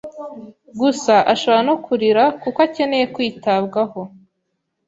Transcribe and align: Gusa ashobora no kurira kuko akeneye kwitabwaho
Gusa 0.79 1.13
ashobora 1.33 1.61
no 1.69 1.75
kurira 1.85 2.23
kuko 2.41 2.59
akeneye 2.67 3.05
kwitabwaho 3.15 4.01